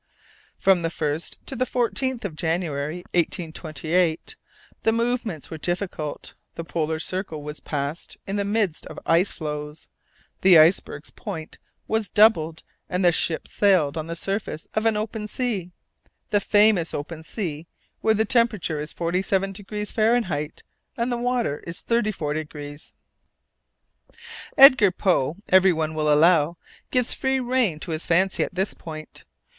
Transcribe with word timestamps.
From 0.57 0.81
the 0.81 0.89
1st 0.89 1.37
to 1.45 1.55
the 1.55 1.67
14th 1.67 2.25
of 2.25 2.35
January, 2.35 3.03
1828, 3.13 4.35
the 4.81 4.91
movements 4.91 5.51
were 5.51 5.59
difficult, 5.59 6.33
the 6.55 6.63
polar 6.63 6.97
circle 6.97 7.43
was 7.43 7.59
passed 7.59 8.17
in 8.25 8.35
the 8.35 8.43
midst 8.43 8.87
of 8.87 8.97
ice 9.05 9.29
floes, 9.29 9.89
the 10.41 10.57
icebergs' 10.57 11.11
point 11.11 11.59
was 11.87 12.09
doubled 12.09 12.63
and 12.89 13.05
the 13.05 13.11
ship 13.11 13.47
sailed 13.47 13.95
on 13.95 14.07
the 14.07 14.15
surface 14.15 14.67
of 14.73 14.87
an 14.87 14.97
open 14.97 15.27
sea 15.27 15.69
the 16.31 16.39
famous 16.39 16.95
open 16.95 17.21
sea 17.21 17.67
where 17.99 18.15
the 18.15 18.25
temperature 18.25 18.79
is 18.79 18.91
47° 18.91 19.91
Fahrenheit, 19.91 20.63
and 20.97 21.11
the 21.11 21.17
water 21.17 21.59
is 21.67 21.83
34°. 21.87 22.93
Edgar 24.57 24.89
Poe, 24.91 25.35
every 25.49 25.71
one 25.71 25.93
will 25.93 26.11
allow, 26.11 26.57
gives 26.89 27.13
free 27.13 27.39
rein 27.39 27.79
to 27.81 27.91
his 27.91 28.07
fancy 28.07 28.43
at 28.43 28.55
this 28.55 28.73
point. 28.73 29.25